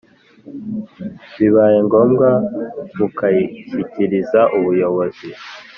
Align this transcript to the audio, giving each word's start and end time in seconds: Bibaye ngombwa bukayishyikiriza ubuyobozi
Bibaye 1.37 1.77
ngombwa 1.85 2.27
bukayishyikiriza 2.97 4.41
ubuyobozi 4.57 5.27